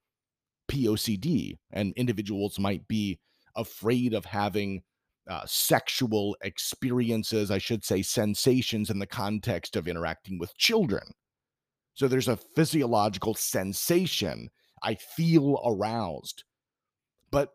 pocd 0.70 1.58
and 1.72 1.92
individuals 1.96 2.58
might 2.58 2.86
be 2.88 3.20
afraid 3.56 4.12
of 4.12 4.26
having 4.26 4.82
uh, 5.28 5.42
sexual 5.47 6.37
experiences, 6.42 7.50
I 7.50 7.58
should 7.58 7.85
say, 7.85 8.02
sensations 8.02 8.90
in 8.90 8.99
the 8.99 9.06
context 9.06 9.76
of 9.76 9.87
interacting 9.87 10.38
with 10.38 10.56
children. 10.56 11.12
So 11.94 12.08
there's 12.08 12.28
a 12.28 12.37
physiological 12.37 13.35
sensation. 13.35 14.50
I 14.82 14.94
feel 14.94 15.61
aroused. 15.66 16.44
But 17.30 17.50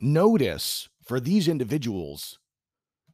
notice 0.00 0.88
for 1.06 1.18
these 1.18 1.48
individuals, 1.48 2.38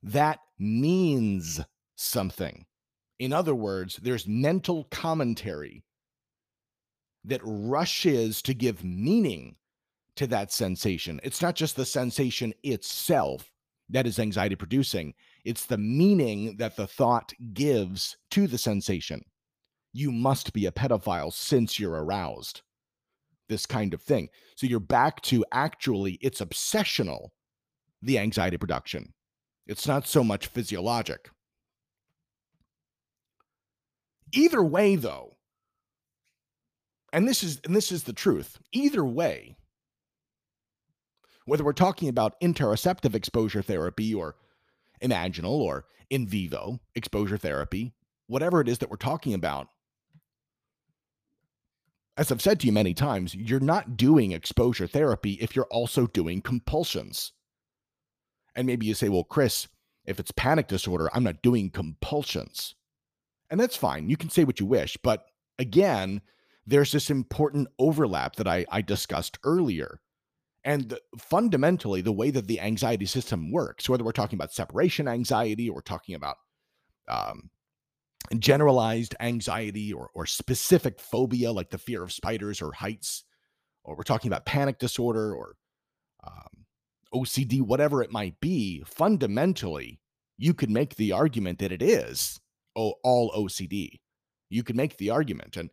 that 0.02 0.40
means 0.58 1.60
something. 1.96 2.66
In 3.18 3.32
other 3.32 3.54
words, 3.54 3.96
there's 4.02 4.26
mental 4.26 4.84
commentary 4.90 5.84
that 7.24 7.40
rushes 7.44 8.42
to 8.42 8.52
give 8.54 8.84
meaning 8.84 9.56
to 10.16 10.26
that 10.26 10.52
sensation. 10.52 11.20
It's 11.22 11.40
not 11.40 11.54
just 11.54 11.76
the 11.76 11.86
sensation 11.86 12.52
itself 12.62 13.50
that 13.90 14.06
is 14.06 14.18
anxiety 14.18 14.56
producing, 14.56 15.14
it's 15.44 15.66
the 15.66 15.78
meaning 15.78 16.56
that 16.56 16.76
the 16.76 16.86
thought 16.86 17.32
gives 17.52 18.16
to 18.30 18.46
the 18.46 18.58
sensation. 18.58 19.22
You 19.92 20.10
must 20.10 20.52
be 20.52 20.66
a 20.66 20.72
pedophile 20.72 21.32
since 21.32 21.78
you're 21.78 22.02
aroused. 22.02 22.62
This 23.48 23.66
kind 23.66 23.92
of 23.92 24.02
thing. 24.02 24.28
So 24.56 24.66
you're 24.66 24.80
back 24.80 25.20
to 25.22 25.44
actually, 25.52 26.14
it's 26.22 26.40
obsessional, 26.40 27.28
the 28.02 28.18
anxiety 28.18 28.56
production. 28.56 29.12
It's 29.66 29.86
not 29.86 30.06
so 30.06 30.24
much 30.24 30.46
physiologic. 30.48 31.30
Either 34.32 34.62
way, 34.62 34.96
though, 34.96 35.36
and 37.12 37.28
this 37.28 37.44
is 37.44 37.60
and 37.64 37.74
this 37.74 37.92
is 37.92 38.02
the 38.02 38.12
truth. 38.12 38.58
Either 38.72 39.04
way, 39.04 39.56
whether 41.44 41.64
we're 41.64 41.72
talking 41.72 42.08
about 42.08 42.40
interoceptive 42.40 43.14
exposure 43.14 43.62
therapy 43.62 44.14
or 44.14 44.36
imaginal 45.02 45.60
or 45.60 45.84
in 46.10 46.26
vivo 46.26 46.80
exposure 46.94 47.38
therapy, 47.38 47.94
whatever 48.26 48.60
it 48.60 48.68
is 48.68 48.78
that 48.78 48.90
we're 48.90 48.96
talking 48.96 49.34
about, 49.34 49.68
as 52.16 52.30
I've 52.30 52.42
said 52.42 52.60
to 52.60 52.66
you 52.66 52.72
many 52.72 52.94
times, 52.94 53.34
you're 53.34 53.60
not 53.60 53.96
doing 53.96 54.32
exposure 54.32 54.86
therapy 54.86 55.32
if 55.34 55.56
you're 55.56 55.66
also 55.66 56.06
doing 56.06 56.40
compulsions. 56.40 57.32
And 58.54 58.66
maybe 58.66 58.86
you 58.86 58.94
say, 58.94 59.08
well, 59.08 59.24
Chris, 59.24 59.66
if 60.04 60.20
it's 60.20 60.30
panic 60.30 60.68
disorder, 60.68 61.10
I'm 61.12 61.24
not 61.24 61.42
doing 61.42 61.70
compulsions. 61.70 62.76
And 63.50 63.58
that's 63.58 63.76
fine. 63.76 64.08
You 64.08 64.16
can 64.16 64.30
say 64.30 64.44
what 64.44 64.60
you 64.60 64.66
wish. 64.66 64.96
But 65.02 65.26
again, 65.58 66.22
there's 66.66 66.92
this 66.92 67.10
important 67.10 67.68
overlap 67.78 68.36
that 68.36 68.48
I, 68.48 68.64
I 68.70 68.80
discussed 68.80 69.38
earlier. 69.44 70.00
And 70.64 70.88
the, 70.88 71.00
fundamentally, 71.18 72.00
the 72.00 72.12
way 72.12 72.30
that 72.30 72.46
the 72.46 72.60
anxiety 72.60 73.06
system 73.06 73.52
works, 73.52 73.88
whether 73.88 74.02
we're 74.02 74.12
talking 74.12 74.38
about 74.38 74.52
separation 74.52 75.06
anxiety 75.06 75.68
or 75.68 75.82
talking 75.82 76.14
about 76.14 76.36
um, 77.08 77.50
generalized 78.38 79.14
anxiety 79.20 79.92
or, 79.92 80.10
or 80.14 80.24
specific 80.24 81.00
phobia, 81.00 81.52
like 81.52 81.70
the 81.70 81.78
fear 81.78 82.02
of 82.02 82.12
spiders 82.12 82.62
or 82.62 82.72
heights, 82.72 83.24
or 83.84 83.94
we're 83.94 84.02
talking 84.02 84.30
about 84.30 84.46
panic 84.46 84.78
disorder 84.78 85.34
or 85.34 85.56
um, 86.26 86.64
OCD, 87.14 87.60
whatever 87.60 88.02
it 88.02 88.10
might 88.10 88.40
be, 88.40 88.82
fundamentally, 88.86 90.00
you 90.38 90.54
could 90.54 90.70
make 90.70 90.96
the 90.96 91.12
argument 91.12 91.58
that 91.58 91.72
it 91.72 91.82
is 91.82 92.40
all 92.74 93.30
OCD. 93.36 94.00
You 94.48 94.62
could 94.62 94.76
make 94.76 94.96
the 94.96 95.10
argument. 95.10 95.56
And 95.56 95.70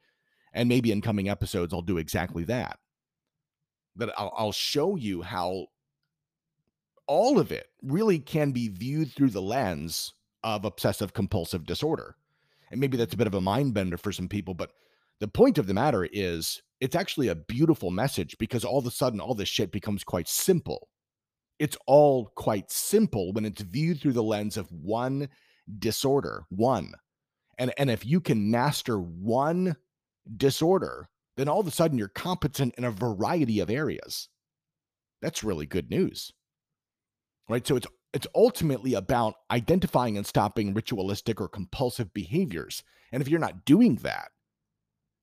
and 0.54 0.68
maybe 0.68 0.92
in 0.92 1.02
coming 1.02 1.30
episodes, 1.30 1.74
I'll 1.74 1.82
do 1.82 1.98
exactly 1.98 2.44
that. 2.46 2.78
But 3.96 4.14
I'll, 4.18 4.34
I'll 4.36 4.52
show 4.52 4.96
you 4.96 5.22
how 5.22 5.68
all 7.08 7.40
of 7.40 7.52
it 7.52 7.68
really 7.82 8.20
can 8.20 8.52
be 8.52 8.70
viewed 8.70 9.12
through 9.12 9.32
the 9.32 9.42
lens 9.42 10.14
of 10.44 10.66
obsessive 10.66 11.14
compulsive 11.14 11.66
disorder. 11.66 12.16
And 12.72 12.80
maybe 12.80 12.98
that's 12.98 13.14
a 13.14 13.18
bit 13.18 13.28
of 13.28 13.34
a 13.34 13.42
mind 13.42 13.74
bender 13.74 13.98
for 13.98 14.12
some 14.12 14.30
people, 14.30 14.54
but 14.54 14.72
the 15.20 15.28
point 15.28 15.58
of 15.58 15.68
the 15.68 15.74
matter 15.74 16.08
is 16.12 16.62
it's 16.80 16.96
actually 16.96 17.28
a 17.28 17.36
beautiful 17.36 17.92
message 17.92 18.38
because 18.40 18.66
all 18.66 18.80
of 18.80 18.88
a 18.88 18.92
sudden 18.92 19.20
all 19.20 19.36
this 19.36 19.50
shit 19.50 19.72
becomes 19.72 20.04
quite 20.04 20.28
simple. 20.28 20.90
It's 21.60 21.78
all 21.86 22.32
quite 22.36 22.72
simple 22.72 23.32
when 23.34 23.46
it's 23.46 23.62
viewed 23.62 24.02
through 24.02 24.14
the 24.14 24.24
lens 24.24 24.58
of 24.58 24.72
one 24.72 25.30
disorder, 25.78 26.46
one. 26.50 26.94
And 27.60 27.72
and 27.78 27.92
if 27.92 28.04
you 28.04 28.20
can 28.20 28.50
master 28.50 28.98
one 28.98 29.76
disorder, 30.38 31.10
then 31.38 31.48
all 31.48 31.60
of 31.60 31.68
a 31.68 31.72
sudden 31.72 31.98
you're 31.98 32.08
competent 32.08 32.76
in 32.78 32.84
a 32.84 32.92
variety 32.92 33.60
of 33.60 33.70
areas. 33.70 34.30
That's 35.22 35.44
really 35.44 35.66
good 35.66 35.90
news. 35.90 36.32
Right? 37.50 37.66
So 37.66 37.76
it's 37.76 37.88
it's 38.14 38.28
ultimately 38.36 38.94
about 38.94 39.36
identifying 39.50 40.18
and 40.18 40.26
stopping 40.26 40.74
ritualistic 40.74 41.40
or 41.40 41.48
compulsive 41.48 42.14
behaviors. 42.14 42.84
And 43.12 43.22
if 43.22 43.30
you're 43.30 43.40
not 43.40 43.64
doing 43.64 43.96
that, 43.98 44.30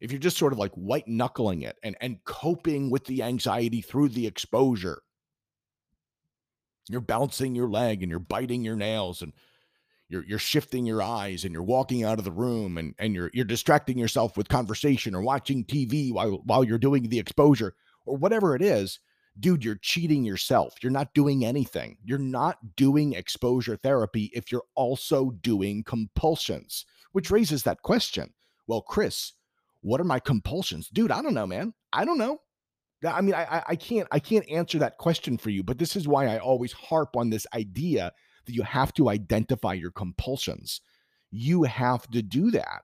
if 0.01 0.11
you're 0.11 0.21
just 0.21 0.39
sort 0.39 0.53
of 0.53 0.59
like 0.59 0.73
white 0.73 1.07
knuckling 1.07 1.63
it 1.63 1.77
and, 1.83 1.97
and 2.01 2.25
coping 2.25 2.89
with 2.89 3.05
the 3.05 3.23
anxiety 3.23 3.83
through 3.83 4.11
the 4.11 4.27
exposure, 4.27 5.03
you're 6.89 7.01
bouncing 7.01 7.55
your 7.55 7.69
leg 7.69 8.03
and 8.03 8.11
you're 8.11 8.19
biting 8.19 8.65
your 8.65 8.77
nails 8.77 9.21
and 9.21 9.33
you're 10.09 10.25
you're 10.25 10.39
shifting 10.39 10.87
your 10.87 11.03
eyes 11.03 11.45
and 11.45 11.53
you're 11.53 11.63
walking 11.63 12.05
out 12.05 12.19
of 12.19 12.25
the 12.25 12.33
room 12.33 12.79
and 12.79 12.95
and 12.99 13.15
you're 13.15 13.31
you're 13.35 13.45
distracting 13.45 13.99
yourself 13.99 14.37
with 14.37 14.49
conversation 14.49 15.15
or 15.15 15.23
watching 15.23 15.65
TV 15.65 16.13
while 16.13 16.41
while 16.45 16.65
you're 16.65 16.79
doing 16.79 17.09
the 17.09 17.19
exposure 17.19 17.75
or 18.07 18.17
whatever 18.17 18.57
it 18.57 18.63
is 18.63 19.01
dude 19.39 19.65
you're 19.65 19.79
cheating 19.81 20.25
yourself. 20.25 20.75
You're 20.83 20.91
not 20.91 21.15
doing 21.15 21.45
anything. 21.45 21.99
You're 22.05 22.19
not 22.19 22.75
doing 22.77 23.13
exposure 23.13 23.77
therapy 23.77 24.31
if 24.35 24.51
you're 24.51 24.65
also 24.75 25.31
doing 25.31 25.85
compulsions 25.85 26.85
which 27.13 27.31
raises 27.31 27.63
that 27.65 27.83
question. 27.83 28.33
Well 28.67 28.83
chris 28.83 29.35
what 29.81 30.01
are 30.01 30.05
my 30.05 30.19
compulsions? 30.21 30.89
Dude 30.89 31.13
i 31.13 31.23
don't 31.23 31.35
know 31.35 31.47
man. 31.47 31.75
I 31.93 32.05
don't 32.05 32.19
know. 32.19 32.41
I 33.07 33.21
mean 33.21 33.35
i 33.35 33.63
i 33.67 33.77
can't 33.77 34.09
i 34.11 34.19
can't 34.19 34.49
answer 34.49 34.79
that 34.79 34.99
question 34.99 35.37
for 35.39 35.51
you 35.51 35.63
but 35.63 35.79
this 35.79 35.95
is 35.95 36.09
why 36.09 36.27
i 36.27 36.39
always 36.39 36.73
harp 36.73 37.15
on 37.17 37.31
this 37.31 37.47
idea 37.55 38.13
you 38.51 38.63
have 38.63 38.93
to 38.95 39.09
identify 39.09 39.75
your 39.75 39.91
compulsions. 39.91 40.81
You 41.31 41.65
have 41.65 42.09
to 42.11 42.23
do 42.23 42.51
that. 42.53 42.83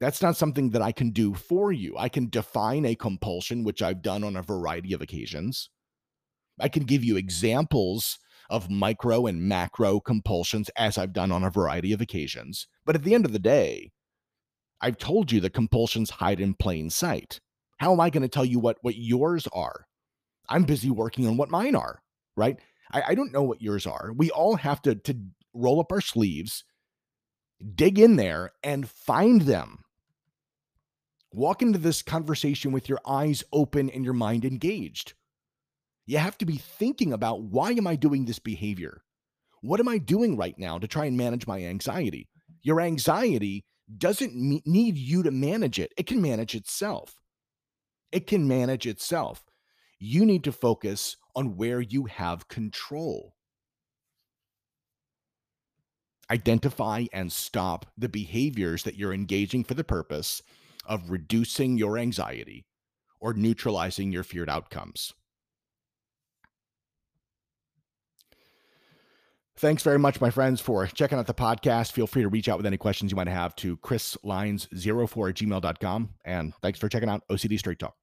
That's 0.00 0.22
not 0.22 0.36
something 0.36 0.70
that 0.70 0.82
I 0.82 0.90
can 0.90 1.10
do 1.10 1.34
for 1.34 1.70
you. 1.72 1.96
I 1.96 2.08
can 2.08 2.28
define 2.28 2.84
a 2.84 2.96
compulsion, 2.96 3.62
which 3.62 3.82
I've 3.82 4.02
done 4.02 4.24
on 4.24 4.36
a 4.36 4.42
variety 4.42 4.92
of 4.92 5.00
occasions. 5.00 5.70
I 6.60 6.68
can 6.68 6.84
give 6.84 7.04
you 7.04 7.16
examples 7.16 8.18
of 8.50 8.68
micro 8.68 9.26
and 9.26 9.42
macro 9.42 10.00
compulsions 10.00 10.68
as 10.76 10.98
I've 10.98 11.12
done 11.12 11.30
on 11.30 11.44
a 11.44 11.50
variety 11.50 11.92
of 11.92 12.00
occasions. 12.00 12.66
But 12.84 12.96
at 12.96 13.04
the 13.04 13.14
end 13.14 13.24
of 13.24 13.32
the 13.32 13.38
day, 13.38 13.92
I've 14.80 14.98
told 14.98 15.30
you 15.30 15.40
that 15.40 15.54
compulsions 15.54 16.10
hide 16.10 16.40
in 16.40 16.54
plain 16.54 16.90
sight. 16.90 17.40
How 17.78 17.92
am 17.92 18.00
I 18.00 18.10
going 18.10 18.22
to 18.22 18.28
tell 18.28 18.44
you 18.44 18.58
what, 18.58 18.78
what 18.82 18.96
yours 18.96 19.46
are? 19.52 19.86
I'm 20.48 20.64
busy 20.64 20.90
working 20.90 21.26
on 21.26 21.36
what 21.36 21.50
mine 21.50 21.76
are, 21.76 22.02
right? 22.36 22.58
I, 22.92 23.02
I 23.08 23.14
don't 23.14 23.32
know 23.32 23.42
what 23.42 23.62
yours 23.62 23.86
are. 23.86 24.12
We 24.14 24.30
all 24.30 24.56
have 24.56 24.82
to 24.82 24.94
to 24.94 25.16
roll 25.54 25.80
up 25.80 25.92
our 25.92 26.00
sleeves, 26.00 26.64
dig 27.74 27.98
in 27.98 28.16
there, 28.16 28.52
and 28.62 28.88
find 28.88 29.42
them. 29.42 29.84
Walk 31.32 31.62
into 31.62 31.78
this 31.78 32.02
conversation 32.02 32.72
with 32.72 32.88
your 32.88 33.00
eyes 33.06 33.42
open 33.52 33.88
and 33.90 34.04
your 34.04 34.14
mind 34.14 34.44
engaged. 34.44 35.14
You 36.06 36.18
have 36.18 36.36
to 36.38 36.46
be 36.46 36.56
thinking 36.56 37.12
about 37.12 37.42
why 37.42 37.70
am 37.70 37.86
I 37.86 37.96
doing 37.96 38.24
this 38.24 38.38
behavior? 38.38 39.02
What 39.62 39.80
am 39.80 39.88
I 39.88 39.98
doing 39.98 40.36
right 40.36 40.58
now 40.58 40.78
to 40.78 40.88
try 40.88 41.06
and 41.06 41.16
manage 41.16 41.46
my 41.46 41.62
anxiety? 41.62 42.28
Your 42.62 42.80
anxiety 42.80 43.64
doesn't 43.98 44.34
need 44.34 44.96
you 44.96 45.22
to 45.22 45.30
manage 45.30 45.78
it, 45.78 45.92
it 45.96 46.06
can 46.06 46.20
manage 46.20 46.54
itself. 46.54 47.16
It 48.10 48.26
can 48.26 48.46
manage 48.46 48.86
itself. 48.86 49.42
You 50.04 50.26
need 50.26 50.42
to 50.42 50.50
focus 50.50 51.16
on 51.36 51.56
where 51.56 51.80
you 51.80 52.06
have 52.06 52.48
control. 52.48 53.36
Identify 56.28 57.04
and 57.12 57.30
stop 57.30 57.86
the 57.96 58.08
behaviors 58.08 58.82
that 58.82 58.96
you're 58.96 59.14
engaging 59.14 59.62
for 59.62 59.74
the 59.74 59.84
purpose 59.84 60.42
of 60.84 61.08
reducing 61.08 61.78
your 61.78 61.98
anxiety 61.98 62.66
or 63.20 63.32
neutralizing 63.32 64.10
your 64.10 64.24
feared 64.24 64.50
outcomes. 64.50 65.12
Thanks 69.56 69.84
very 69.84 70.00
much, 70.00 70.20
my 70.20 70.30
friends, 70.30 70.60
for 70.60 70.84
checking 70.88 71.16
out 71.16 71.28
the 71.28 71.34
podcast. 71.34 71.92
Feel 71.92 72.08
free 72.08 72.22
to 72.22 72.28
reach 72.28 72.48
out 72.48 72.56
with 72.56 72.66
any 72.66 72.76
questions 72.76 73.12
you 73.12 73.16
might 73.16 73.28
have 73.28 73.54
to 73.54 73.76
chrislines04 73.76 75.28
at 75.28 75.36
gmail.com. 75.36 76.08
And 76.24 76.54
thanks 76.60 76.80
for 76.80 76.88
checking 76.88 77.08
out 77.08 77.22
OCD 77.30 77.56
Straight 77.56 77.78
Talk. 77.78 77.94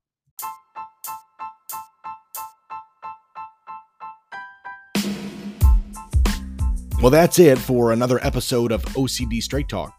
Well, 7.02 7.12
that's 7.12 7.40
it 7.40 7.58
for 7.58 7.94
another 7.94 8.20
episode 8.26 8.74
of 8.74 8.84
OCD 8.88 9.42
Straight 9.42 9.70
Talk. 9.70 9.94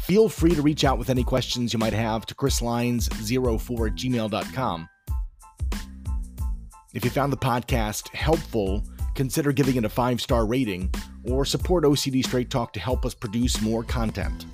Feel 0.00 0.28
free 0.28 0.52
to 0.52 0.60
reach 0.60 0.82
out 0.82 0.98
with 0.98 1.08
any 1.10 1.22
questions 1.22 1.72
you 1.72 1.78
might 1.78 1.92
have 1.92 2.26
to 2.26 2.34
chrislines04 2.34 3.86
at 3.86 3.94
gmail.com. 3.94 4.88
If 6.92 7.04
you 7.04 7.10
found 7.10 7.32
the 7.32 7.36
podcast 7.36 8.12
helpful, 8.16 8.82
consider 9.14 9.52
giving 9.52 9.76
it 9.76 9.84
a 9.84 9.88
five 9.88 10.20
star 10.20 10.44
rating 10.44 10.90
or 11.22 11.44
support 11.44 11.84
OCD 11.84 12.24
Straight 12.24 12.50
Talk 12.50 12.72
to 12.72 12.80
help 12.80 13.06
us 13.06 13.14
produce 13.14 13.62
more 13.62 13.84
content. 13.84 14.44